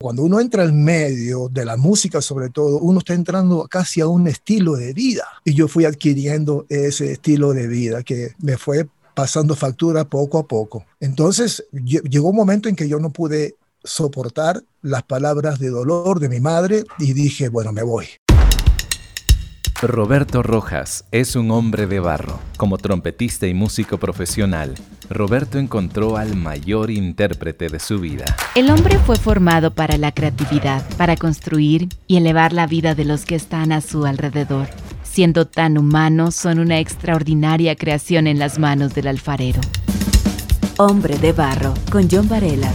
[0.00, 4.06] Cuando uno entra al medio de la música, sobre todo, uno está entrando casi a
[4.06, 5.24] un estilo de vida.
[5.44, 10.46] Y yo fui adquiriendo ese estilo de vida que me fue pasando factura poco a
[10.46, 10.86] poco.
[11.00, 16.28] Entonces llegó un momento en que yo no pude soportar las palabras de dolor de
[16.28, 18.06] mi madre y dije, bueno, me voy.
[19.80, 22.40] Roberto Rojas es un hombre de barro.
[22.56, 24.74] Como trompetista y músico profesional,
[25.08, 28.24] Roberto encontró al mayor intérprete de su vida.
[28.56, 33.24] El hombre fue formado para la creatividad, para construir y elevar la vida de los
[33.24, 34.66] que están a su alrededor.
[35.04, 39.60] Siendo tan humanos, son una extraordinaria creación en las manos del alfarero.
[40.76, 42.72] Hombre de barro, con John Varela.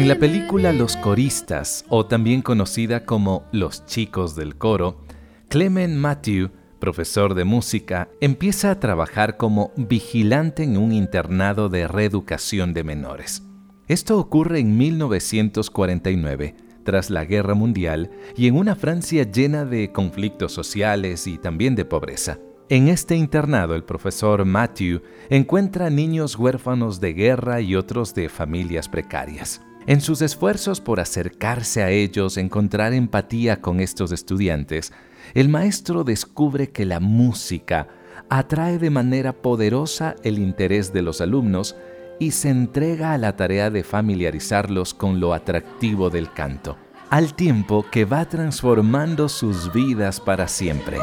[0.00, 5.02] En la película Los Coristas, o también conocida como Los Chicos del Coro,
[5.50, 12.72] Clement Matthew, profesor de música, empieza a trabajar como vigilante en un internado de reeducación
[12.72, 13.42] de menores.
[13.88, 20.50] Esto ocurre en 1949, tras la Guerra Mundial y en una Francia llena de conflictos
[20.50, 22.38] sociales y también de pobreza.
[22.70, 28.88] En este internado el profesor Matthew encuentra niños huérfanos de guerra y otros de familias
[28.88, 29.60] precarias.
[29.86, 34.92] En sus esfuerzos por acercarse a ellos, encontrar empatía con estos estudiantes,
[35.34, 37.88] el maestro descubre que la música
[38.28, 41.76] atrae de manera poderosa el interés de los alumnos
[42.18, 46.76] y se entrega a la tarea de familiarizarlos con lo atractivo del canto,
[47.08, 50.98] al tiempo que va transformando sus vidas para siempre.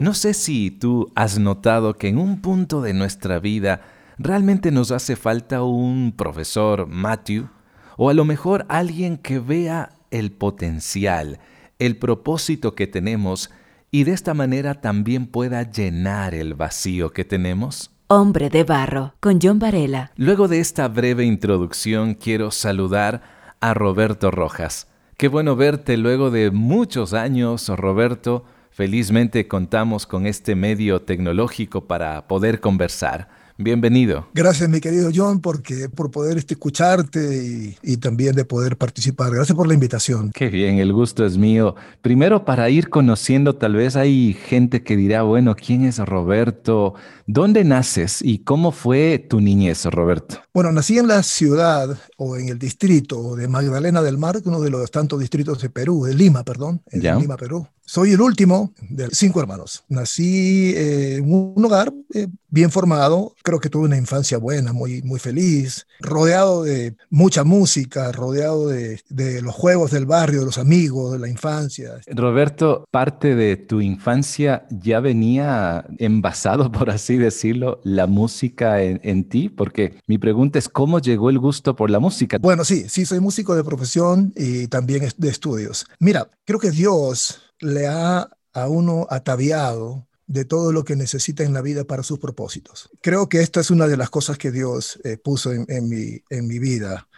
[0.00, 3.82] No sé si tú has notado que en un punto de nuestra vida
[4.16, 7.50] realmente nos hace falta un profesor Matthew
[7.98, 11.38] o a lo mejor alguien que vea el potencial,
[11.78, 13.50] el propósito que tenemos
[13.90, 17.90] y de esta manera también pueda llenar el vacío que tenemos.
[18.06, 20.12] Hombre de Barro, con John Varela.
[20.16, 23.20] Luego de esta breve introducción quiero saludar
[23.60, 24.88] a Roberto Rojas.
[25.18, 28.46] Qué bueno verte luego de muchos años, Roberto.
[28.80, 33.28] Felizmente contamos con este medio tecnológico para poder conversar.
[33.58, 34.26] Bienvenido.
[34.32, 39.32] Gracias, mi querido John, porque, por poder este, escucharte y, también de poder participar.
[39.32, 40.30] Gracias por la invitación.
[40.34, 41.74] Qué bien, el gusto es mío.
[42.00, 46.94] Primero, para ir conociendo, tal vez hay gente que dirá, bueno, ¿quién es Roberto?
[47.32, 50.42] ¿Dónde naces y cómo fue tu niñez, Roberto?
[50.52, 54.68] Bueno, nací en la ciudad o en el distrito de Magdalena del Mar, uno de
[54.68, 57.68] los tantos distritos de Perú, de Lima, perdón, en Lima, Perú.
[57.90, 59.82] Soy el último de cinco hermanos.
[59.88, 65.02] Nací eh, en un hogar eh, bien formado, creo que tuve una infancia buena, muy,
[65.02, 70.58] muy feliz, rodeado de mucha música, rodeado de, de los juegos del barrio, de los
[70.58, 71.94] amigos, de la infancia.
[72.06, 79.28] Roberto, parte de tu infancia ya venía envasado, por así decirlo, la música en, en
[79.28, 82.38] ti, porque mi pregunta es, ¿cómo llegó el gusto por la música?
[82.38, 85.86] Bueno, sí, sí, soy músico de profesión y también de estudios.
[85.98, 91.52] Mira, creo que Dios le ha a uno ataviado de todo lo que necesita en
[91.52, 92.88] la vida para sus propósitos.
[93.00, 96.46] Creo que esta es una de las cosas que Dios eh, puso en, mi, en
[96.46, 97.08] mi vida.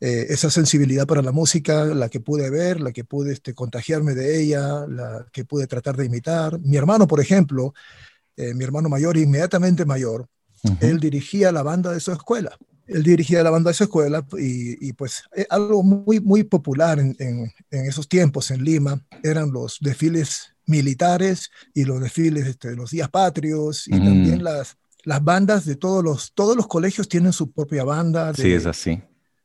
[0.00, 4.14] Eh, esa sensibilidad para la música, la que pude ver, la que pude este, contagiarme
[4.14, 6.58] de ella, la que pude tratar de imitar.
[6.60, 7.74] Mi hermano, por ejemplo,
[8.36, 10.26] eh, mi hermano mayor, inmediatamente mayor,
[10.80, 12.56] él dirigía la banda de su escuela.
[12.86, 17.52] Él dirigía la banda de su escuela y, pues eh, algo muy, muy popular en,
[17.70, 23.08] esos tiempos en Lima eran los desfiles militares y los desfiles este, de los días
[23.08, 27.84] patrios y también las, las bandas de todos los, todos los colegios tienen su propia
[27.84, 28.34] banda.
[28.34, 29.02] sí, es así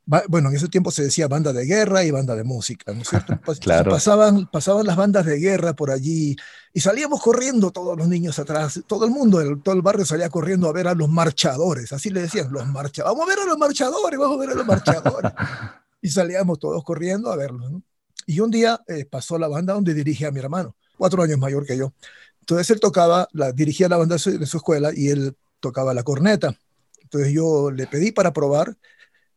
[0.08, 3.10] bueno, en ese tiempo se decía banda de guerra y banda de música, ¿no es
[3.10, 3.38] cierto?
[3.62, 3.92] claro.
[3.92, 6.36] Pasaban, pasaban las bandas de guerra por allí
[6.74, 10.70] y salíamos corriendo todos los niños atrás, todo el mundo, todo el barrio salía corriendo
[10.70, 13.58] a ver a los marchadores, así le decían, los marchadores, vamos a ver a los
[13.58, 15.32] marchadores, vamos a ver a los marchadores.
[16.02, 17.84] y salíamos todos corriendo a verlos, ¿no?
[18.26, 21.66] Y un día eh, pasó la banda donde dirige a mi hermano, cuatro años mayor
[21.66, 21.94] que yo.
[22.42, 26.58] Entonces él tocaba, la, dirigía la banda de su escuela y él tocaba la corneta.
[27.02, 28.78] Entonces yo le pedí para probar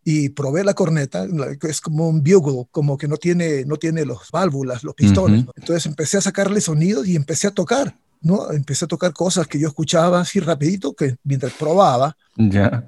[0.05, 1.27] y probé la corneta,
[1.61, 5.45] que es como un bugle, como que no tiene, no tiene los válvulas, los pistones.
[5.57, 8.51] Entonces empecé a sacarle sonidos y empecé a tocar, ¿no?
[8.51, 12.17] Empecé a tocar cosas que yo escuchaba así rapidito, que mientras probaba.
[12.37, 12.87] Ya.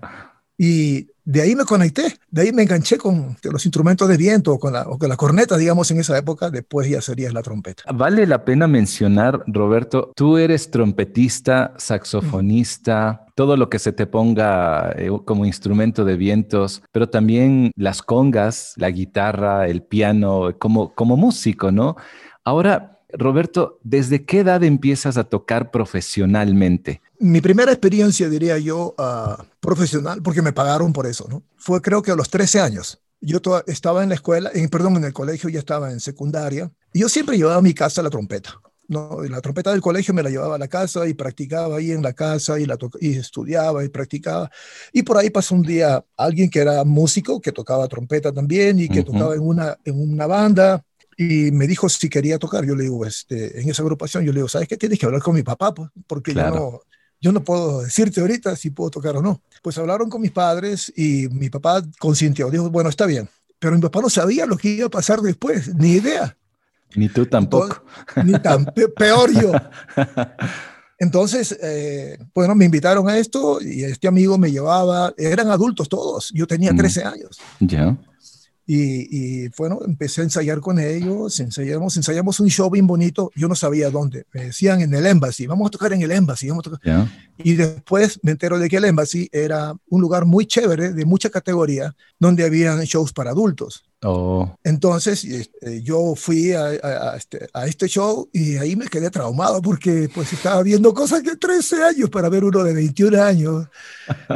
[0.57, 4.59] Y de ahí me conecté, de ahí me enganché con los instrumentos de viento o
[4.59, 7.83] con, la, o con la corneta, digamos, en esa época, después ya sería la trompeta.
[7.93, 14.93] Vale la pena mencionar, Roberto, tú eres trompetista, saxofonista, todo lo que se te ponga
[14.97, 21.19] eh, como instrumento de vientos, pero también las congas, la guitarra, el piano, como, como
[21.19, 21.97] músico, ¿no?
[22.45, 27.03] Ahora, Roberto, ¿desde qué edad empiezas a tocar profesionalmente?
[27.23, 31.45] Mi primera experiencia, diría yo, uh, profesional, porque me pagaron por eso, ¿no?
[31.57, 33.01] Fue creo que a los 13 años.
[33.21, 36.99] Yo estaba en la escuela, en, perdón, en el colegio, ya estaba en secundaria, y
[36.99, 38.61] yo siempre llevaba a mi casa la trompeta.
[38.89, 42.03] No, la trompeta del colegio me la llevaba a la casa y practicaba ahí en
[42.03, 44.51] la casa y, la y estudiaba y practicaba.
[44.93, 48.89] Y por ahí pasó un día alguien que era músico, que tocaba trompeta también y
[48.89, 50.85] que tocaba en una, en una banda
[51.17, 52.65] y me dijo si quería tocar.
[52.65, 54.77] Yo le digo, este, en esa agrupación, yo le digo, ¿sabes qué?
[54.77, 56.81] Tienes que hablar con mi papá, pues, porque yo, no,
[57.23, 59.41] yo no puedo decirte ahorita si puedo tocar o no.
[59.63, 62.51] Pues hablaron con mis padres y mi papá consintió.
[62.51, 63.29] Dijo, bueno, está bien.
[63.61, 66.37] Pero mi papá no sabía lo que iba a pasar después, ni idea.
[66.97, 67.85] Ni tú tampoco.
[68.25, 68.67] ni tan
[68.97, 69.53] peor yo.
[70.99, 76.31] Entonces, eh, bueno, me invitaron a esto y este amigo me llevaba, eran adultos todos,
[76.35, 77.07] yo tenía 13 mm.
[77.07, 77.41] años.
[77.61, 77.97] Ya.
[78.65, 83.55] Y, bueno, empecé a ensayar con ellos, ensayamos, ensayamos un show bien bonito, yo no
[83.55, 86.71] sabía dónde, me decían en el Embassy, vamos a tocar en el Embassy, vamos a
[86.71, 87.09] tocar.
[87.39, 91.29] Y después me entero de que el Embassy era un lugar muy chévere, de mucha
[91.29, 93.85] categoría, donde habían shows para adultos.
[94.05, 94.57] Oh.
[94.65, 100.11] Entonces este, yo fui a, este, a, este, show y ahí me quedé traumado porque
[100.13, 103.67] pues estaba viendo cosas de 13 años para ver uno de 21 años.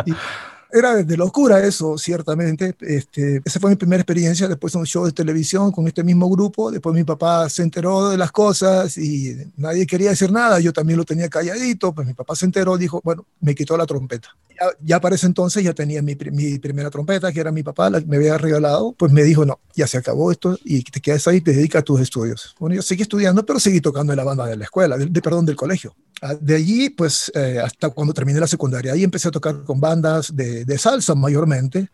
[0.05, 0.13] Y,
[0.73, 2.75] era de locura eso, ciertamente.
[2.81, 4.49] Este, esa fue mi primera experiencia.
[4.49, 6.71] Después un show de televisión con este mismo grupo.
[6.71, 10.61] Después mi papá se enteró de las cosas y nadie quería decir nada.
[10.61, 11.95] Yo también lo tenía calladito.
[11.95, 14.29] Pues mi papá se enteró, dijo, bueno, me quitó la trompeta.
[14.83, 18.01] Ya, para ese entonces ya tenía mi, mi, primera trompeta, que era mi papá, la
[18.01, 18.93] que me había regalado.
[18.93, 21.85] Pues me dijo, no, ya se acabó esto y te quedas ahí te dedicas a
[21.85, 22.55] tus estudios.
[22.59, 25.47] Bueno, yo seguí estudiando, pero seguí tocando en la banda de la escuela, de, perdón,
[25.47, 25.95] del colegio.
[26.23, 29.81] Ah, de allí, pues, eh, hasta cuando terminé la secundaria, ahí empecé a tocar con
[29.81, 31.91] bandas de, de salsa mayormente,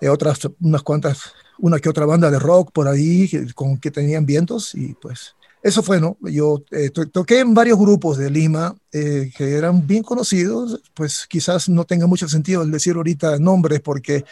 [0.00, 4.26] eh, otras, unas cuantas, una que otra banda de rock por ahí con que tenían
[4.26, 6.16] vientos y pues eso fue, ¿no?
[6.22, 11.68] Yo eh, toqué en varios grupos de Lima eh, que eran bien conocidos, pues quizás
[11.68, 14.24] no tenga mucho sentido el decir ahorita nombres porque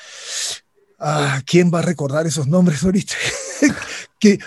[0.98, 3.14] ah, ¿quién va a recordar esos nombres ahorita?
[4.18, 4.40] que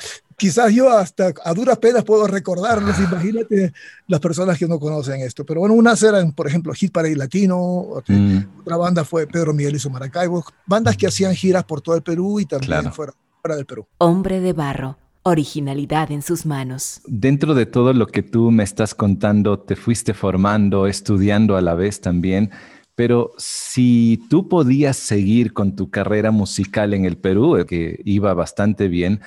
[0.44, 3.72] quizás yo hasta a duras penas puedo recordarlos, imagínate
[4.08, 5.46] las personas que no conocen esto.
[5.46, 8.38] Pero bueno, unas eran, por ejemplo, Hit para el Latino, mm.
[8.60, 12.02] otra banda fue Pedro Miguel y su Maracaibo, bandas que hacían giras por todo el
[12.02, 13.88] Perú y también fuera, fuera del Perú.
[14.00, 14.98] Hombre de barro.
[15.26, 17.00] Originalidad en sus manos.
[17.08, 21.74] Dentro de todo lo que tú me estás contando, te fuiste formando, estudiando a la
[21.74, 22.52] vez también.
[22.96, 28.90] Pero si tú podías seguir con tu carrera musical en el Perú, que iba bastante
[28.90, 29.22] bien,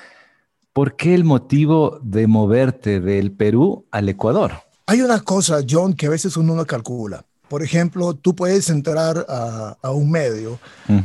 [0.77, 4.51] ¿Por qué el motivo de moverte del Perú al Ecuador?
[4.85, 7.25] Hay una cosa, John, que a veces uno no calcula.
[7.49, 10.59] Por ejemplo, tú puedes entrar a, un medio.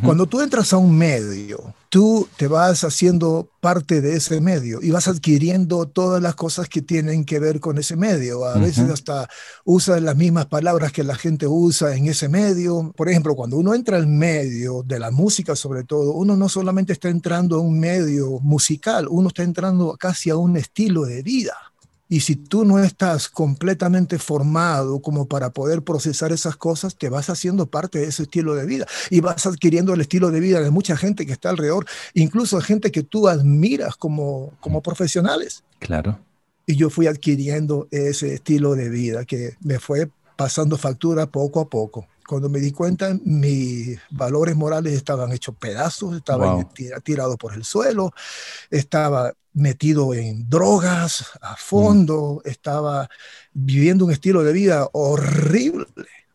[0.04, 4.90] Cuando tú entras a un medio, tú te vas haciendo parte de ese medio y
[4.90, 8.44] vas adquiriendo todas las cosas que tienen que ver con ese medio.
[8.44, 9.28] A veces hasta
[9.64, 12.92] usas las mismas palabras que la gente usa en ese medio.
[12.96, 16.92] Por ejemplo, cuando uno entra al medio de la música sobre todo, uno no solamente
[16.92, 21.71] está entrando a un medio musical, uno está entrando casi a un estilo de vida.
[22.12, 27.30] Y si tú no estás completamente formado como para poder procesar esas cosas, te vas
[27.30, 30.70] haciendo parte de ese estilo de vida y vas adquiriendo el estilo de vida de
[30.70, 35.64] mucha gente que está alrededor, incluso gente que tú admiras como, como profesionales.
[35.78, 36.18] Claro.
[36.66, 41.70] Y yo fui adquiriendo ese estilo de vida que me fue pasando factura poco a
[41.70, 42.06] poco.
[42.28, 46.68] Cuando me di cuenta, mis valores morales estaban hechos pedazos, estaban
[47.02, 48.12] tirados por el suelo,
[48.70, 53.08] estaba metido en drogas a fondo, estaba
[53.52, 55.86] viviendo un estilo de vida horrible,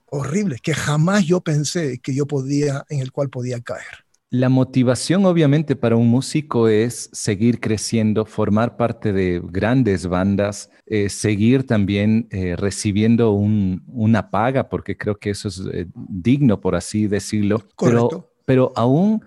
[0.06, 4.08] horrible, que jamás yo pensé que yo podía, en el cual podía caer.
[4.30, 11.08] La motivación obviamente para un músico es seguir creciendo, formar parte de grandes bandas, eh,
[11.08, 17.08] seguir también eh, recibiendo una paga, porque creo que eso es eh, digno, por así
[17.08, 17.64] decirlo.
[17.80, 19.24] Pero, pero aún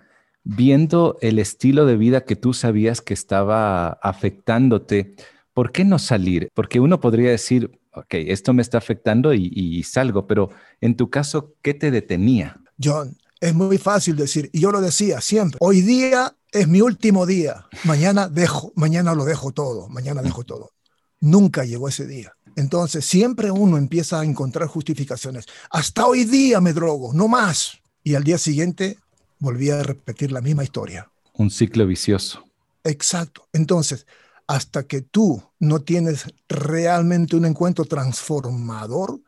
[0.56, 5.14] viendo el estilo de vida que tú sabías que estaba afectándote,
[5.54, 6.48] ¿por qué no salir?
[6.54, 11.54] Porque uno podría decir, ok, esto me está afectando y, salgo, pero en tu caso,
[11.62, 12.60] ¿qué te detenía?
[12.82, 17.26] John, es muy fácil decir, y yo lo decía siempre, hoy día es mi último
[17.26, 20.72] día, mañana dejo, mañana lo dejo todo, mañana dejo todo.
[21.20, 22.32] Nunca llegó ese día.
[22.56, 25.44] Entonces, siempre uno empieza a encontrar justificaciones.
[25.70, 27.78] Hasta hoy día me drogo, no más.
[28.02, 28.98] Y al día siguiente
[29.40, 31.10] volvía a repetir la misma historia.
[31.34, 32.44] Un ciclo vicioso.
[32.84, 33.48] Exacto.
[33.52, 34.06] Entonces,
[34.46, 39.20] hasta que tú no tienes realmente un encuentro transformador,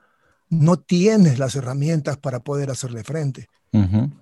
[0.49, 3.49] no tienes las herramientas para poder hacerle frente.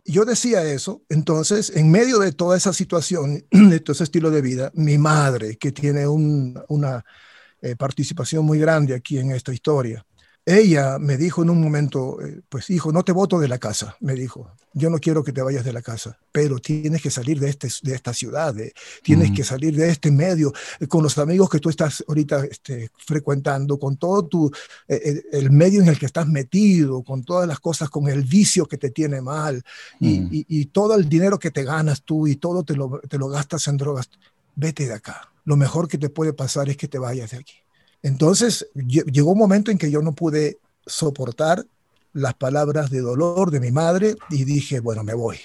[0.05, 4.43] Yo decía eso, entonces, en medio de toda esa situación, de todo ese estilo de
[4.43, 7.05] vida, mi madre, que tiene una
[7.61, 10.07] eh, participación muy grande aquí en esta historia,
[10.59, 13.97] ella me dijo en un momento, eh, pues hijo, no te voto de la casa,
[14.01, 17.41] me dijo, yo no quiero que te vayas de la casa, pero tienes que salir
[17.41, 18.55] de, este, de esta ciudad,
[19.03, 22.91] tienes que salir de este medio, eh, con los amigos que tú estás ahorita este,
[22.97, 24.51] frecuentando, con todo tu,
[24.89, 28.67] eh, el medio en el que estás metido, con todas las cosas, con el vicio
[28.67, 29.63] que te tiene mal
[29.99, 33.29] y, y, todo el dinero que te ganas tú y todo te lo, te lo
[33.29, 34.09] gastas en drogas,
[34.55, 35.33] vete de acá.
[35.45, 37.55] Lo mejor que te puede pasar es que te vayas de aquí.
[38.03, 41.65] Entonces llegó un momento en que yo no pude soportar
[42.13, 45.39] las palabras de dolor de mi madre y dije, bueno, me voy.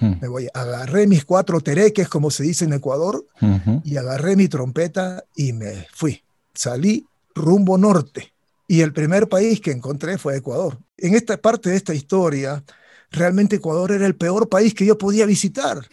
[0.00, 0.14] Hmm.
[0.20, 0.48] Me voy.
[0.54, 3.24] Agarré mis cuatro tereques, como se dice en Ecuador,
[3.84, 6.22] y agarré mi trompeta y me fui.
[6.54, 8.32] Salí rumbo norte.
[8.66, 10.78] Y el primer país que encontré fue Ecuador.
[10.96, 12.64] En esta parte de esta historia,
[13.10, 15.86] realmente Ecuador era el peor país que yo podía visitar.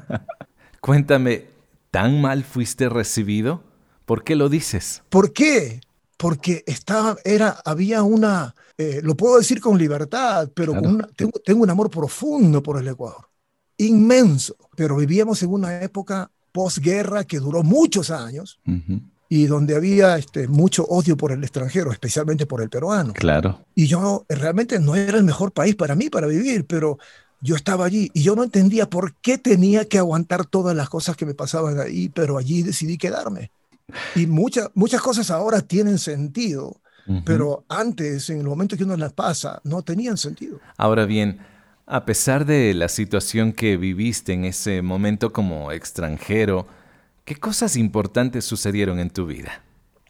[0.80, 1.46] Cuéntame,
[1.90, 3.62] ¿tan mal fuiste recibido?
[4.04, 5.02] ¿Por qué lo dices?
[5.08, 5.80] ¿Por qué?
[6.16, 10.74] Porque estaba, era, había una, eh, lo puedo decir con libertad, pero
[11.16, 13.28] tengo, un amor profundo por el Ecuador,
[13.78, 18.60] inmenso, pero vivíamos en una época posguerra que duró muchos años
[19.28, 23.12] y donde había este, mucho odio por el extranjero, especialmente por el peruano.
[23.14, 23.60] Claro.
[23.74, 26.98] Y yo realmente no era el mejor país para mí para vivir, pero
[27.40, 31.16] yo estaba allí y yo no entendía por qué tenía que aguantar todas las cosas
[31.16, 33.50] que me pasaban ahí, pero allí decidí quedarme.
[34.14, 36.80] Y muchas, muchas cosas ahora tienen sentido,
[37.26, 40.58] pero antes, en el momento que uno las pasa, no tenían sentido.
[40.78, 41.38] Ahora bien,
[41.86, 46.66] a pesar de la situación que viviste en ese momento como extranjero,
[47.26, 49.62] ¿qué cosas importantes sucedieron en tu vida?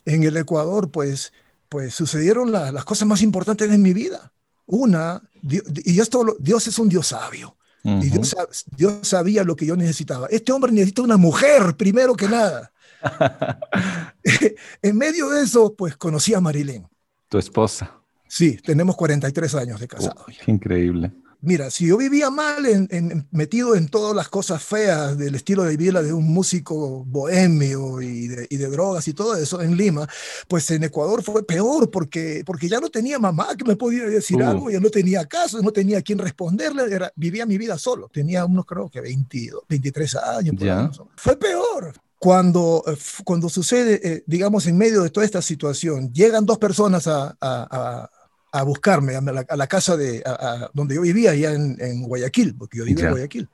[0.04, 1.33] En el Ecuador, pues,
[1.69, 4.33] pues sucedieron las cosas más importantes de mi vida.
[4.66, 7.57] Una, y esto, Dios es un Dios sabio.
[7.83, 8.35] Y Dios,
[8.75, 10.26] Dios sabía lo que yo necesitaba.
[10.31, 12.73] Este hombre necesita una mujer, primero que nada.
[14.83, 16.87] en medio de eso, pues conocí a Marilyn.
[17.29, 18.01] Tu esposa.
[18.29, 20.25] Sí, tenemos 43 años de casado.
[20.47, 21.13] increíble.
[21.45, 25.77] Mira, si yo vivía mal, en, metido en todas las cosas feas del estilo de
[25.77, 30.09] vida de un músico bohemio y de, drogas y todo eso en Lima,
[30.49, 34.39] pues en Ecuador fue peor porque, porque ya no tenía mamá que me podía decir
[34.39, 34.47] uh.
[34.47, 38.09] algo, ya no tenía caso, no tenía quien responderle, era, vivía mi vida solo.
[38.09, 41.01] Tenía unos, creo que 22, 23 años.
[41.15, 41.93] Fue peor.
[42.25, 47.07] Cuando, eh, cuando sucede, eh, digamos, en medio de toda esta situación, llegan dos personas
[47.07, 48.11] a, a,
[48.50, 50.25] a buscarme a la, casa de
[50.73, 53.49] donde yo vivía, allá en, en, Guayaquil, porque yo vivía en Guayaquil.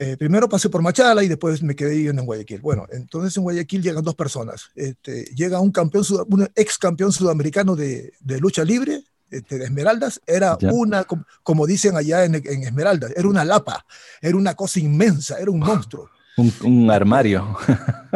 [0.00, 2.60] Eh, primero pasé por Machala y después me quedé en Guayaquil.
[2.60, 4.72] Bueno, entonces en Guayaquil llegan dos personas.
[4.74, 10.20] Este, llega un campeón, un ex campeón sudamericano de, de lucha libre, este, de Esmeraldas,
[10.26, 11.06] era una,
[11.44, 13.86] como, dicen allá en, en, Esmeraldas, era una lapa,
[14.20, 16.10] era una cosa inmensa, era un monstruo.
[16.36, 17.56] Un, armario.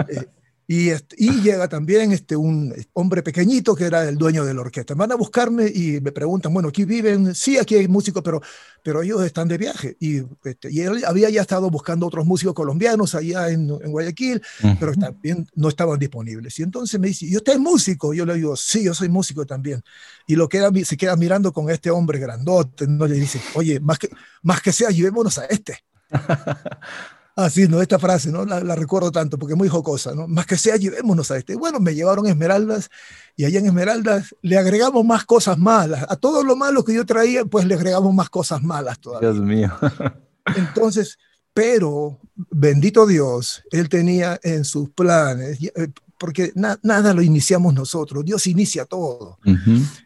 [0.08, 0.26] Eh,
[0.66, 4.94] y, y, llega también este, un hombre pequeñito que era el dueño de la orquesta.
[4.94, 8.40] Van a buscarme y me preguntan, bueno, aquí viven, sí, aquí hay músicos, pero,
[8.82, 9.94] pero ellos están de viaje.
[10.00, 14.40] Y, este, y él había ya estado buscando otros músicos colombianos allá en, en Guayaquil,
[14.80, 16.58] pero también no estaban disponibles.
[16.58, 18.14] Y entonces me dice, ¿y usted es músico?
[18.14, 19.82] Yo le digo, sí, yo soy músico también.
[20.26, 23.98] Y lo queda, se queda mirando con este hombre grandote, no le dice, oye, más
[23.98, 24.08] que,
[24.42, 25.84] más que sea, llevémonos a este.
[27.36, 28.44] Ah, sí, no, esta frase, ¿no?
[28.44, 30.28] La, recuerdo tanto porque es muy jocosa, ¿no?
[30.28, 31.56] Más que sea, llevémonos a este.
[31.56, 32.90] Bueno, me llevaron Esmeraldas
[33.34, 36.06] y allá en Esmeraldas le agregamos más cosas malas.
[36.08, 39.32] A todo lo malo que yo traía, pues le agregamos más cosas malas todavía.
[39.32, 39.72] Dios mío.
[40.56, 41.18] Entonces,
[41.52, 45.88] pero, bendito Dios, Él tenía en sus planes, eh,
[46.18, 49.38] porque nada lo iniciamos nosotros, Dios inicia todo.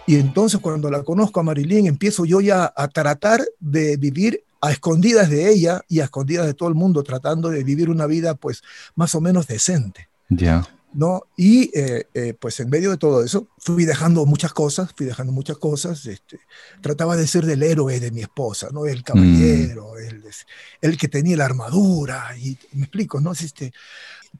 [0.06, 4.72] Y entonces cuando la conozco a Marilyn, empiezo yo ya a tratar de vivir a
[4.72, 8.34] escondidas de ella y a escondidas de todo el mundo, tratando de vivir una vida
[8.34, 8.62] pues
[8.94, 10.08] más o menos decente.
[10.30, 10.66] Ya.
[10.94, 11.24] ¿No?
[11.36, 15.32] Y eh, eh, pues en medio de todo eso fui dejando muchas cosas, fui dejando
[15.32, 16.38] muchas cosas, este,
[16.80, 18.86] trataba de ser del héroe de mi esposa, ¿no?
[18.86, 20.26] El caballero, mm.
[20.80, 23.32] el, que tenía la armadura, y me explico, ¿no?
[23.32, 23.72] Este,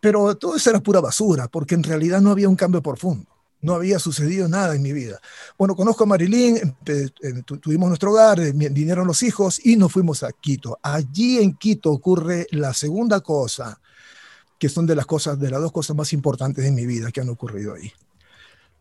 [0.00, 3.26] pero todo eso era pura basura, porque en realidad no había un cambio profundo.
[3.60, 5.20] no había sucedido nada en mi vida.
[5.58, 6.76] Bueno, conozco a Marilyn,
[7.62, 10.78] tuvimos nuestro hogar, eh, vinieron los hijos y nos fuimos a Quito.
[10.82, 13.80] Allí en Quito ocurre la segunda cosa,
[14.64, 17.20] que son de las cosas, de las dos cosas más importantes de mi vida que
[17.20, 17.92] han ocurrido ahí.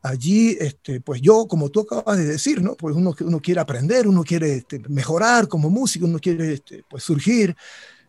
[0.02, 2.76] Allí, este, pues yo, como tú acabas de decir, ¿no?
[2.76, 7.04] Pues uno, uno quiere aprender, uno quiere este, mejorar como músico, uno quiere este, pues
[7.04, 7.54] surgir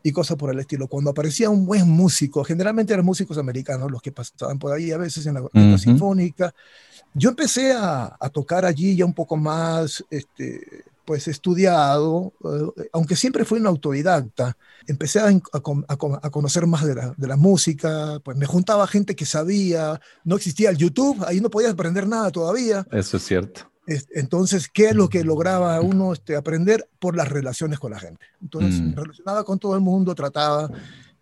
[0.05, 0.87] y cosas por el estilo.
[0.87, 4.99] Cuando aparecía un buen músico, generalmente eran músicos americanos los que pasaban por ahí, a
[4.99, 6.55] veces en la orquesta sinfónica,
[7.13, 13.17] yo empecé a, a, tocar allí ya un poco más, este, pues estudiado, eh, aunque
[13.17, 14.57] siempre fui un autodidacta,
[14.87, 19.27] empecé a, a, conocer más de la, de la, música, pues me juntaba gente que
[19.27, 22.87] sabía, no existía el YouTube, ahí no podías aprender nada todavía.
[22.91, 23.71] Eso es cierto.
[23.87, 26.89] Entonces, ¿qué es lo que lograba uno este, aprender?
[26.99, 28.25] Por las relaciones con la gente.
[28.41, 28.97] Entonces, me mm.
[28.97, 30.71] relacionaba con todo el mundo, trataba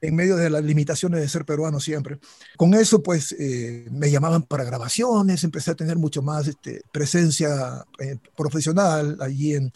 [0.03, 2.19] en medio de las limitaciones de ser peruano siempre.
[2.57, 7.87] Con eso, pues, eh, me llamaban para grabaciones, empecé a tener mucho más este, presencia
[7.99, 9.73] eh, profesional allí en,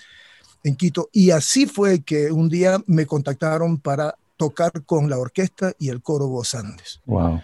[0.65, 1.09] en Quito.
[1.13, 6.03] Y así fue que un día me contactaron para tocar con la orquesta y el
[6.03, 7.01] coro Voz Andes.
[7.07, 7.41] Wow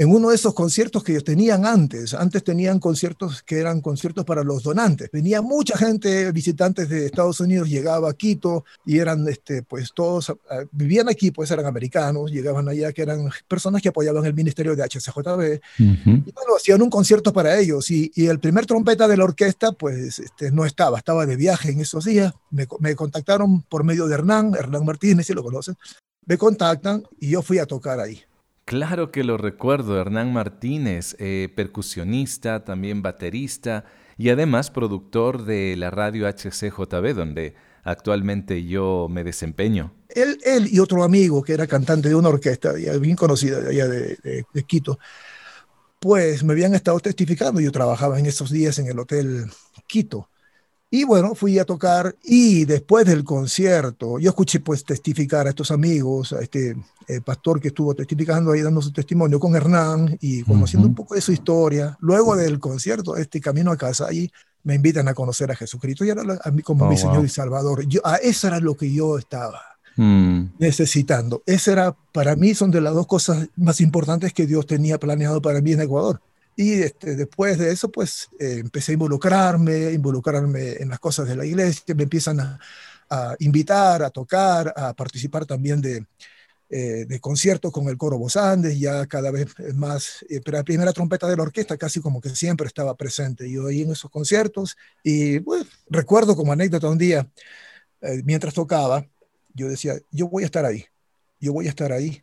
[0.00, 2.14] en uno de esos conciertos que ellos tenían antes.
[2.14, 5.10] Antes tenían conciertos que eran conciertos para los donantes.
[5.12, 10.30] Venía mucha gente, visitantes de Estados Unidos, llegaba a Quito y eran, este, pues todos,
[10.30, 14.74] ah, vivían aquí, pues eran americanos, llegaban allá que eran personas que apoyaban el ministerio
[14.74, 15.60] de HCJB.
[15.78, 17.90] Y bueno, hacían un concierto para ellos.
[17.90, 21.80] Y, el primer trompeta de la orquesta, pues este, no estaba, estaba de viaje en
[21.80, 22.32] esos días.
[22.50, 25.76] Me, me contactaron por medio de Hernán, Hernán Martínez, si lo conocen.
[26.24, 28.22] Me contactan y yo fui a tocar ahí.
[28.70, 33.84] Claro que lo recuerdo, Hernán Martínez, eh, percusionista, también baterista
[34.16, 39.92] y además productor de la radio HCJB, donde actualmente yo me desempeño.
[40.08, 44.16] Él, él y otro amigo que era cantante de una orquesta bien conocida allá de,
[44.22, 45.00] de Quito,
[45.98, 47.60] pues me habían estado testificando.
[47.60, 49.46] Yo trabajaba en esos días en el Hotel
[49.88, 50.28] Quito
[50.92, 55.70] y bueno, fui a tocar y después del concierto, yo escuché pues testificar a estos
[55.70, 60.42] amigos, a este eh, pastor que estuvo testificando ahí dando su testimonio con Hernán y
[60.42, 61.96] conociendo un poco de su historia.
[62.00, 64.30] Luego del concierto, este camino a casa, ahí
[64.64, 67.28] me invitan a conocer a Jesucristo y era a mí como oh, mi Señor y
[67.28, 67.86] Salvador.
[67.86, 69.60] Yo, a eso era lo que yo estaba
[69.96, 70.56] mm.
[70.58, 71.44] necesitando.
[71.46, 75.40] Esa era, para mí, son de las dos cosas más importantes que Dios tenía planeado
[75.40, 76.20] para mí en Ecuador.
[76.60, 81.34] Y este, después de eso, pues eh, empecé a involucrarme, involucrarme en las cosas de
[81.34, 82.58] la iglesia, me empiezan a,
[83.38, 86.04] invitar, a tocar, a participar también de,
[86.68, 90.62] eh, de conciertos con el coro Voz Andes, ya cada vez más, eh, pero la
[90.62, 94.10] primera trompeta de la orquesta casi como que siempre estaba presente yo ahí en esos
[94.10, 94.76] conciertos.
[95.02, 97.26] Y bueno, recuerdo como anécdota un día,
[98.24, 99.06] mientras tocaba,
[99.54, 100.84] yo decía, yo voy a estar ahí,
[101.40, 102.22] yo voy a estar ahí.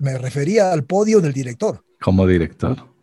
[0.00, 1.85] me refería al podio del director.
[2.00, 2.96] Como director.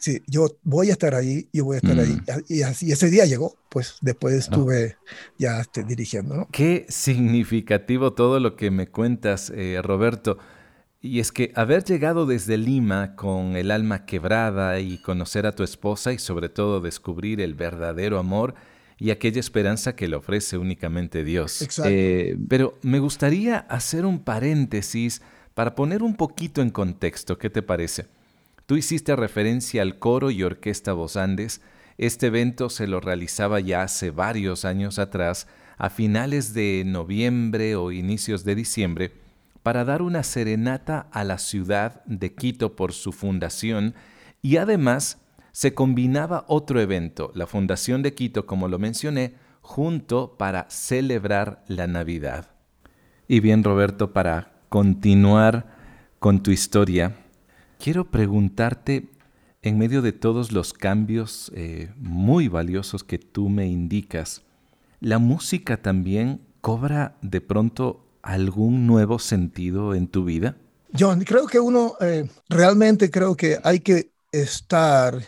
[0.00, 2.12] Sí, yo voy a estar ahí, yo voy a estar ahí.
[2.12, 2.42] Mm.
[2.48, 4.96] Y, así, ese día llegó, pues después estuve
[5.38, 6.36] ya este, dirigiendo.
[6.36, 6.48] ¿no?
[6.50, 10.38] Qué significativo todo lo que me cuentas, eh, Roberto.
[11.02, 15.62] Y es que haber llegado desde Lima con el alma quebrada y conocer a tu
[15.62, 18.54] esposa y sobre todo descubrir el verdadero amor
[18.98, 21.60] y aquella esperanza que le ofrece únicamente Dios.
[21.60, 21.90] Exacto.
[21.92, 25.20] Eh, pero me gustaría hacer un paréntesis
[25.54, 27.36] para poner un poquito en contexto.
[27.36, 28.06] ¿Qué te parece?
[28.70, 31.60] Tú hiciste referencia al coro y orquesta Voz Andes.
[31.98, 37.90] Este evento se lo realizaba ya hace varios años atrás, a finales de noviembre o
[37.90, 39.12] inicios de diciembre,
[39.64, 43.96] para dar una serenata a la ciudad de Quito por su fundación
[44.40, 45.18] y además
[45.50, 51.88] se combinaba otro evento, la Fundación de Quito, como lo mencioné, junto para celebrar la
[51.88, 52.52] Navidad.
[53.26, 55.66] Y bien, Roberto, para continuar
[56.20, 57.16] con tu historia,
[57.80, 59.08] quiero preguntarte,
[59.62, 64.42] en medio de todos los cambios eh, muy valiosos que tú me indicas,
[65.00, 70.56] ¿la música también cobra de pronto algún nuevo sentido en tu vida?
[70.98, 75.18] John, creo que uno eh, realmente creo que hay que estar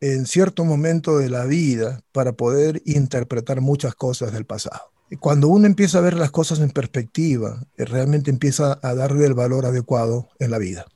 [0.00, 4.92] en cierto momento de la vida para poder interpretar muchas cosas del pasado.
[5.20, 9.34] Cuando uno empieza a ver las cosas en perspectiva, eh, realmente empieza a darle el
[9.34, 10.86] valor adecuado en la vida.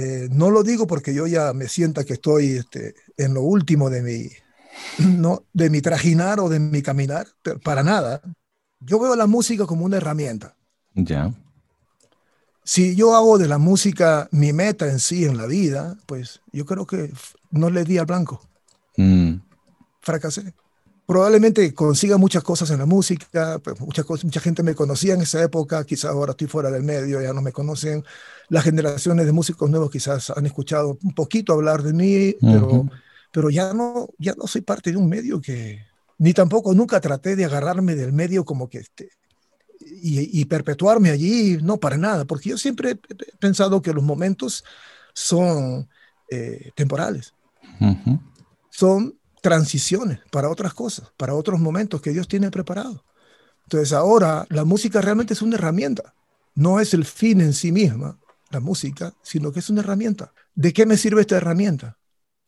[0.00, 3.90] Eh, no lo digo porque yo ya me sienta que estoy este, en lo último
[3.90, 4.30] de mi,
[5.18, 7.26] no, de mi trajinar o de mi caminar,
[7.64, 8.22] para nada.
[8.78, 10.54] Yo veo la música como una herramienta.
[10.94, 11.34] Ya.
[12.62, 16.64] Si yo hago de la música mi meta en sí en la vida, pues yo
[16.64, 17.12] creo que
[17.50, 18.40] no le di al blanco.
[18.96, 19.40] Mm.
[20.00, 20.54] Fracasé.
[21.08, 25.22] Probablemente consiga muchas cosas en la música, pues muchas cosas, mucha gente me conocía en
[25.22, 28.04] esa época, quizás ahora estoy fuera del medio, ya no me conocen.
[28.50, 32.88] Las generaciones de músicos nuevos quizás han escuchado un poquito hablar de mí, pero
[33.30, 35.84] pero ya no, ya no soy parte de un medio que,
[36.18, 39.10] ni tampoco nunca traté de agarrarme del medio como que este,
[39.80, 44.64] y, perpetuarme allí, no para nada, porque yo siempre he pensado que los momentos
[45.14, 45.88] son
[46.30, 47.32] eh, temporales,
[48.70, 49.17] son
[49.48, 53.02] transiciones para otras cosas, para otros momentos que Dios tiene preparado.
[53.62, 56.14] Entonces ahora la música realmente es una herramienta,
[56.54, 58.18] no es el fin en sí misma,
[58.50, 60.34] la música, sino que es una herramienta.
[60.54, 61.96] ¿De qué me sirve esta herramienta?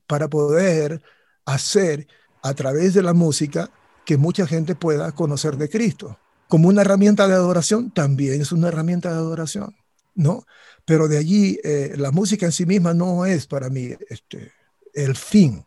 [0.07, 1.03] Para poder
[1.47, 2.07] hacer
[2.43, 3.71] a través de la música
[4.05, 6.19] que mucha gente pueda conocer de Cristo.
[6.49, 9.75] Como una herramienta de adoración, también es una herramienta de adoración,
[10.15, 10.45] ¿no?
[10.85, 14.53] Pero de allí, eh, la música en sí misma no es para mí este,
[14.93, 15.65] el fin,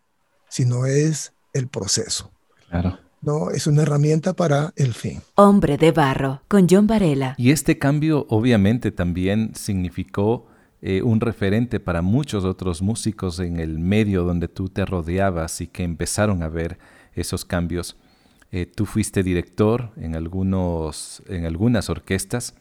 [0.54, 2.32] sino es el proceso.
[2.70, 3.00] Claro.
[3.24, 5.20] No, es una herramienta para el fin.
[5.34, 7.34] Hombre de barro, con John Varela.
[7.39, 10.46] Y este cambio obviamente también significó
[10.84, 15.66] eh, un referente para muchos otros músicos en el medio donde tú te rodeabas y
[15.66, 16.78] que empezaron a ver
[17.16, 17.98] esos cambios.
[18.52, 22.54] Eh, tú fuiste director en, algunos, en algunas orquestas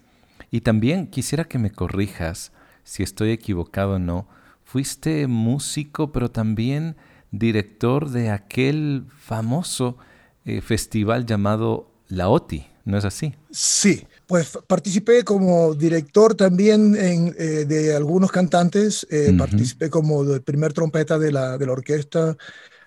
[0.51, 2.53] y también quisiera que me corrijas
[2.85, 4.29] si estoy equivocado o no.
[4.65, 6.97] Fuiste músico, pero también
[7.33, 9.97] director de aquel famoso
[10.45, 13.35] eh, festival llamado La OTI, ¿no es así?
[13.51, 20.73] Sí, pues participé como director también eh, de algunos cantantes, eh, participé como el primer
[20.73, 22.37] trompeta de la, de la orquesta,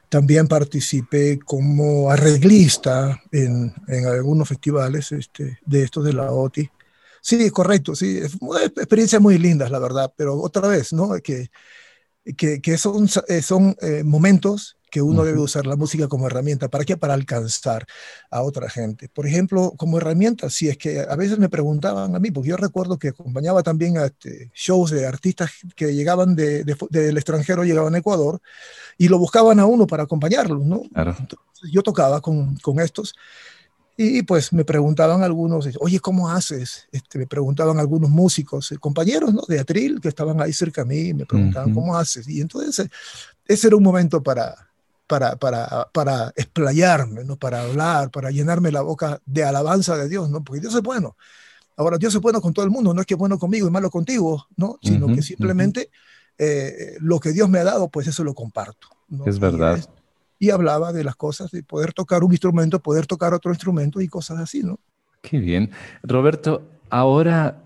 [0.10, 6.69] también participé como arreglista en, en algunos festivales este, de estos de la OTI.
[7.21, 11.15] Sí, correcto, sí, experiencias muy lindas, la verdad, pero otra vez, ¿no?
[11.23, 11.49] Que,
[12.38, 16.70] que, que son, son momentos que uno debe usar la música como herramienta.
[16.70, 16.96] ¿Para qué?
[16.96, 17.86] Para alcanzar
[18.32, 19.10] a otra gente.
[19.10, 22.56] Por ejemplo, como herramienta, si es que a veces me preguntaban a mí, porque yo
[22.56, 27.94] recuerdo que acompañaba también a este, shows de artistas que llegaban de, del extranjero, llegaban
[27.94, 28.40] a Ecuador,
[28.98, 30.84] y lo buscaban a uno para acompañarlos, ¿no?
[31.70, 33.16] yo tocaba con, con estos.
[33.97, 36.88] Y pues me preguntaban algunos, oye, ¿cómo haces?
[36.91, 39.43] Este, me preguntaban algunos músicos, eh, compañeros ¿no?
[39.47, 42.27] de Atril que estaban ahí cerca a mí, me preguntaban, ¿cómo haces?
[42.27, 42.89] Y entonces
[43.47, 44.53] ese era un momento para,
[45.08, 47.38] para, para, para explayarme, ¿no?
[47.38, 50.43] para hablar, para llenarme la boca de alabanza de Dios, ¿no?
[50.43, 51.15] porque Dios es bueno.
[51.77, 53.71] Ahora, Dios es bueno con todo el mundo, no es que es bueno conmigo y
[53.71, 54.77] malo contigo, ¿no?
[54.81, 55.89] sino que simplemente
[56.38, 58.89] eh, lo que Dios me ha dado, pues eso lo comparto.
[59.25, 59.79] Es verdad.
[60.39, 64.08] Y, hablaba de las cosas, de poder tocar un instrumento, poder tocar otro instrumento y
[64.08, 64.80] cosas así, ¿no?
[65.21, 65.71] Qué bien.
[66.04, 67.63] Roberto, ahora,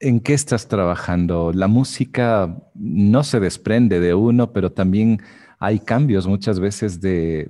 [0.00, 1.52] ¿en qué estás trabajando?
[1.52, 5.22] La música no se desprende de uno, pero también
[5.58, 7.48] hay cambios muchas veces de,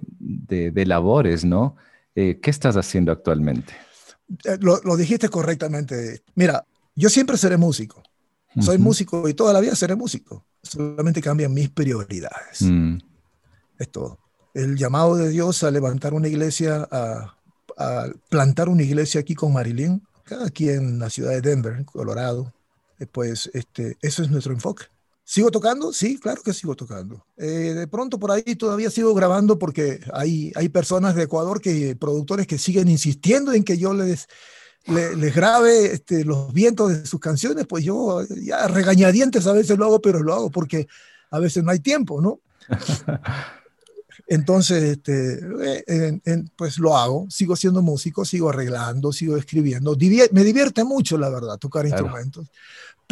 [0.86, 1.76] labores, ¿no?
[2.14, 3.72] Eh, ¿Qué estás haciendo actualmente?
[4.44, 6.22] Eh, lo, dijiste correctamente.
[6.34, 8.02] Mira, yo siempre seré músico.
[8.60, 10.44] Soy músico y toda la vida seré músico.
[10.62, 12.60] Solamente cambian mis prioridades.
[12.60, 12.98] Mm.
[13.78, 14.18] Es todo.
[14.54, 17.34] El llamado de Dios a levantar una iglesia, a,
[18.28, 20.02] plantar una iglesia aquí con Marilyn,
[20.44, 22.52] aquí en la ciudad de Denver, Colorado,
[22.98, 24.84] eh, pues este, eso es nuestro enfoque.
[25.24, 25.92] ¿Sigo tocando?
[25.92, 27.24] Sí, claro que sigo tocando.
[27.36, 31.96] Eh, de pronto por ahí todavía sigo grabando porque hay, hay personas de Ecuador, que
[31.96, 34.28] productores que siguen insistiendo en que yo les,
[34.86, 39.86] les, grabe este, los vientos de sus canciones, pues yo ya regañadientes a veces lo
[39.86, 40.88] hago, pero lo hago porque
[41.30, 42.40] a veces no hay tiempo, ¿no?
[44.34, 45.40] Entonces, este,
[45.86, 49.96] eh, pues lo hago, sigo siendo músico, sigo arreglando, sigo escribiendo.
[50.32, 52.48] me divierte mucho, la verdad, tocar instrumentos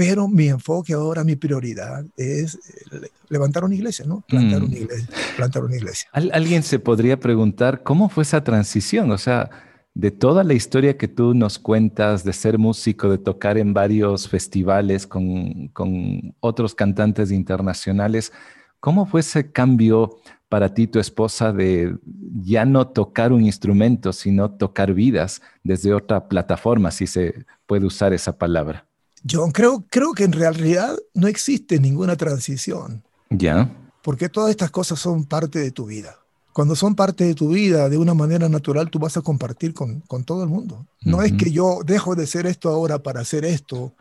[0.00, 4.24] pero mi enfoque ahora, mi prioridad es eh, levantar una iglesia, ¿no?
[4.26, 4.82] Plantar, una, mm.
[4.82, 6.08] iglesia, plantar una iglesia.
[6.12, 9.10] Alguien se podría preguntar, ¿cómo fue esa transición?
[9.10, 9.50] O sea,
[9.92, 14.26] de toda la historia que tú nos cuentas de ser músico, de tocar en varios
[14.26, 18.32] festivales con, con otros cantantes internacionales,
[18.78, 20.16] ¿cómo fue ese cambio
[20.50, 21.96] para ti, tu esposa, de
[22.42, 28.12] ya no tocar un instrumento, sino tocar vidas desde otra plataforma, si se puede usar
[28.12, 28.84] esa palabra?
[29.22, 33.04] Yo creo, creo que en realidad no existe ninguna transición.
[33.30, 33.70] Ya.
[34.02, 36.16] Porque todas estas cosas son parte de tu vida.
[36.52, 40.00] Cuando son parte de tu vida de una manera natural, tú vas a compartir con,
[40.00, 40.84] con todo el mundo.
[41.02, 43.94] No es que yo dejo de ser esto ahora para hacer esto.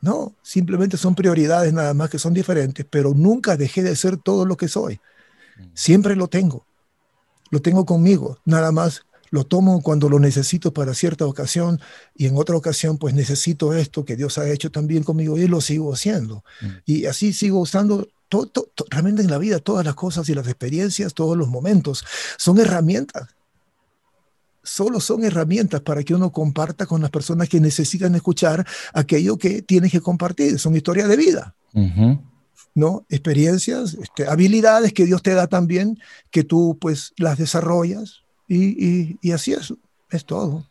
[0.00, 4.46] No, simplemente son prioridades nada más que son diferentes, pero nunca dejé de ser todo
[4.46, 4.98] lo que soy.
[5.74, 6.66] Siempre lo tengo.
[7.50, 8.38] Lo tengo conmigo.
[8.44, 11.80] Nada más lo tomo cuando lo necesito para cierta ocasión
[12.14, 15.60] y en otra ocasión pues necesito esto que Dios ha hecho también conmigo y lo
[15.60, 16.44] sigo haciendo.
[16.60, 16.66] Mm.
[16.84, 18.50] Y así sigo usando todo,
[18.90, 22.04] realmente en la vida todas las cosas y las experiencias, todos los momentos
[22.38, 23.28] son herramientas.
[24.62, 29.62] Solo son herramientas para que uno comparta con las personas que necesitan escuchar aquello que
[29.62, 30.58] tiene que compartir.
[30.58, 31.54] Son historias de vida.
[32.74, 33.06] ¿No?
[33.08, 35.98] Experiencias, este, habilidades que Dios te da también,
[36.30, 39.74] que tú pues las desarrollas y, y así es,
[40.10, 40.70] es todo.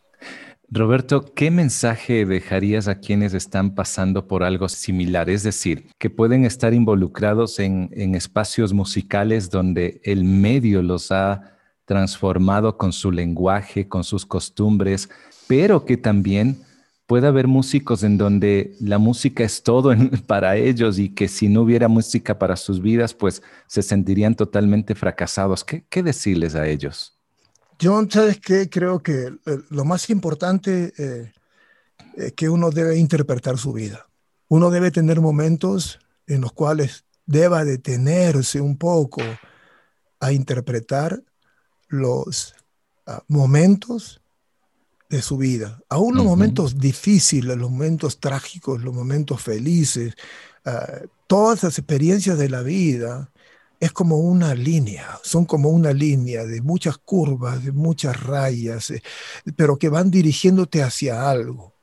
[0.72, 5.28] Roberto, ¿qué mensaje dejarías a quienes están pasando por algo similar?
[5.28, 12.78] Es decir, que pueden estar involucrados en, espacios musicales donde el medio los ha transformado
[12.78, 15.10] con su lenguaje, con sus costumbres,
[15.48, 16.62] pero que también
[17.10, 19.92] puede haber músicos en donde la música es todo
[20.28, 24.94] para ellos y que si no hubiera música para sus vidas, pues se sentirían totalmente
[24.94, 25.64] fracasados.
[25.64, 27.18] qué decirles a ellos?
[27.82, 28.70] John, ¿sabes qué?
[28.70, 31.32] Creo que eh, lo más importante eh,
[32.14, 34.06] es que uno debe interpretar su vida.
[34.46, 39.20] Uno debe tener momentos en los cuales deba detenerse un poco
[40.20, 41.24] a interpretar
[41.88, 42.54] los
[43.08, 44.20] ah, momentos
[45.10, 50.14] de su vida, aún los momentos difíciles, los momentos trágicos, los momentos felices,
[50.64, 53.32] ah, todas las experiencias de la vida
[53.80, 59.02] es como una línea, son como una línea de muchas curvas, de muchas rayas, eh,
[59.56, 61.74] pero que van dirigiéndote hacia algo.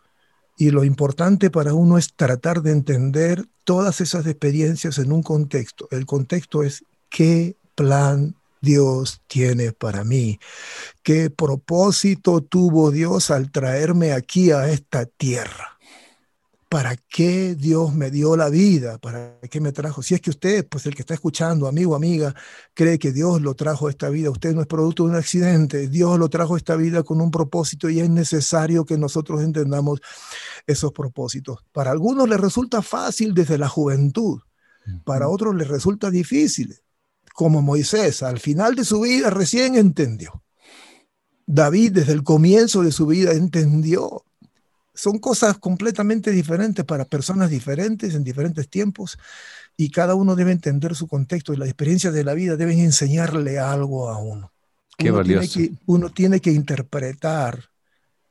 [0.58, 5.88] Y lo importante para uno es tratar de entender todas esas experiencias en un contexto.
[5.92, 10.40] El contexto es qué plan Dios tiene para mí,
[11.04, 15.78] qué propósito tuvo Dios al traerme aquí a esta tierra.
[16.70, 18.98] ¿para qué Dios me dio la vida?
[18.98, 20.04] ¿Para qué me trajo?
[20.04, 22.34] Si es que usted, pues el que está escuchando, amigo, amiga,
[22.74, 25.88] cree que Dios lo trajo a esta vida, usted no es producto de un accidente,
[25.88, 30.02] Dios lo trajo a esta vida con un propósito y es necesario que nosotros entendamos
[30.66, 31.60] esos propósitos.
[31.72, 34.42] Para algunos les resulta fácil desde la juventud,
[35.04, 36.78] para otros les resulta difícil,
[37.38, 40.42] como Moisés, al final de su vida recién entendió.
[41.46, 44.26] David desde el comienzo de su vida entendió
[44.96, 49.20] son cosas completamente diferentes para personas diferentes en diferentes tiempos
[49.78, 53.60] y cada uno debe entender su contexto y las experiencias de la vida deben enseñarle
[53.60, 54.52] algo a uno.
[54.98, 55.54] Qué uno valioso.
[55.54, 57.66] Tiene que, uno tiene que interpretar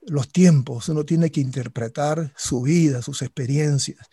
[0.00, 4.04] los tiempos, uno tiene que interpretar su vida, sus experiencias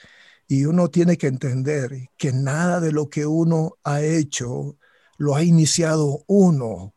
[0.47, 4.77] y uno tiene que entender que nada de lo que uno ha hecho
[5.17, 6.93] lo ha iniciado uno.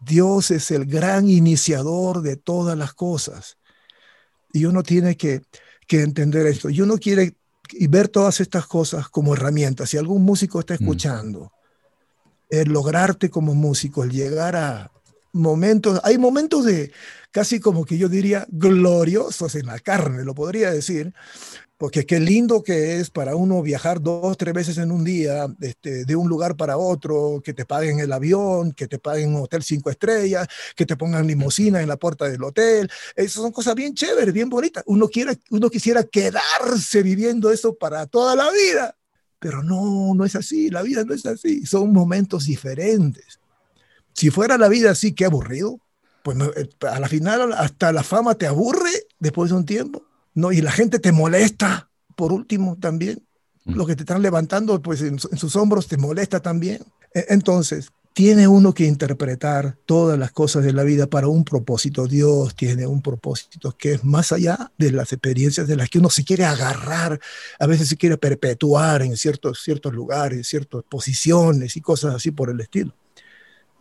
[0.00, 3.58] Dios es el gran iniciador de todas las cosas.
[4.52, 5.42] Y uno tiene que,
[5.88, 6.70] entender esto.
[6.70, 7.36] Y uno quiere
[7.72, 9.90] y ver todas estas cosas como herramientas.
[9.90, 10.78] Si algún músico está mm.
[10.80, 11.52] escuchando,
[12.48, 14.90] el lograrte como músico, el llegar a
[15.32, 16.92] momentos, hay momentos de
[17.30, 21.12] casi como que yo diría gloriosos en la carne, lo podría decir,
[21.82, 26.04] porque qué lindo que es para uno viajar dos, tres veces en un día, este,
[26.04, 29.64] de un lugar para otro, que te paguen el avión, que te paguen un hotel
[29.64, 32.88] cinco estrellas, que te pongan limosina en la puerta del hotel.
[33.16, 34.84] Esas son cosas bien chéveres, bien bonitas.
[34.86, 38.96] Uno, quiere, uno quisiera quedarse viviendo eso para toda la vida,
[39.40, 43.41] pero no, no es así, la vida no es así, son momentos diferentes.
[44.12, 45.80] Si fuera la vida así, qué aburrido.
[46.22, 50.52] Pues eh, a la final hasta la fama te aburre después de un tiempo ¿no?
[50.52, 53.22] Y la gente te molesta, por último, también.
[53.64, 53.74] Mm.
[53.74, 56.82] Lo que te están levantando, pues en, sus hombros te molesta también.
[57.14, 62.06] E, entonces, tiene uno que interpretar todas las cosas de la vida para un propósito.
[62.06, 66.10] Dios tiene un propósito que es más allá de las experiencias de las que uno
[66.10, 67.18] se quiere agarrar,
[67.58, 72.50] a veces se quiere perpetuar en ciertos, ciertos lugares, ciertas posiciones y cosas así por
[72.50, 72.94] el estilo.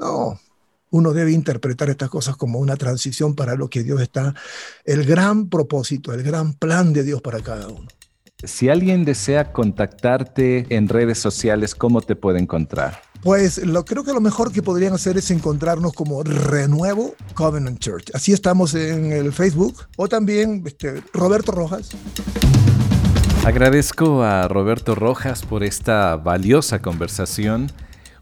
[0.01, 0.39] No,
[0.89, 4.33] uno debe interpretar estas cosas como una transición para lo que Dios está,
[4.83, 7.87] el gran propósito, el gran plan de Dios para cada uno.
[8.43, 12.99] Si alguien desea contactarte en redes sociales, ¿cómo te puede encontrar?
[13.21, 18.09] Pues lo, creo que lo mejor que podrían hacer es encontrarnos como Renuevo Covenant Church.
[18.15, 21.91] Así estamos en el Facebook o también este, Roberto Rojas.
[23.45, 27.71] Agradezco a Roberto Rojas por esta valiosa conversación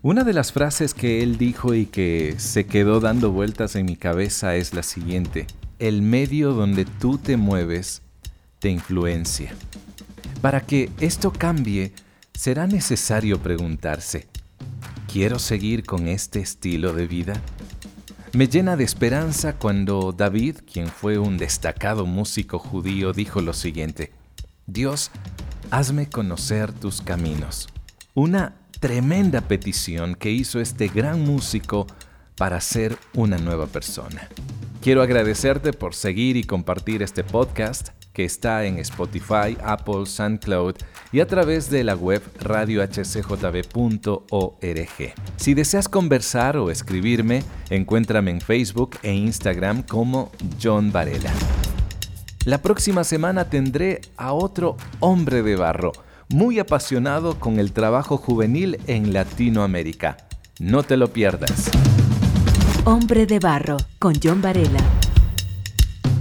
[0.02, 3.98] una de las frases que él dijo y que se quedó dando vueltas en mi
[3.98, 5.46] cabeza es la siguiente.
[5.78, 8.02] El medio donde tú te mueves
[8.60, 9.54] te influencia.
[10.42, 11.92] Para que esto cambie,
[12.34, 14.28] será necesario preguntarse,
[15.12, 17.34] ¿quiero seguir con este estilo de vida?
[18.32, 24.14] Me llena de esperanza cuando David, quien fue un destacado músico judío, dijo lo siguiente,
[24.66, 25.12] Dios,
[25.72, 27.68] hazme conocer tus caminos.
[28.14, 31.86] Una tremenda petición que hizo este gran músico
[32.36, 34.30] para ser una nueva persona.
[34.82, 40.76] Quiero agradecerte por seguir y compartir este podcast que está en Spotify, Apple, SoundCloud
[41.12, 45.14] y a través de la web radiohcjb.org.
[45.36, 51.34] Si deseas conversar o escribirme, encuéntrame en Facebook e Instagram como John Varela.
[52.46, 55.92] La próxima semana tendré a otro hombre de barro
[56.30, 60.18] muy apasionado con el trabajo juvenil en Latinoamérica.
[60.60, 61.72] No te lo pierdas.
[62.86, 64.80] Hombre de Barro con John Varela.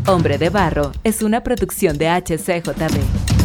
[0.07, 3.38] Hombre de Barro es una producción de HCJB.